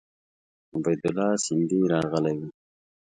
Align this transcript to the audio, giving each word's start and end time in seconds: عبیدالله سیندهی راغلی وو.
عبیدالله 0.75 1.29
سیندهی 1.43 1.79
راغلی 1.91 2.33
وو. 2.39 2.47